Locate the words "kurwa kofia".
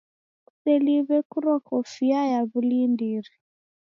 1.29-2.21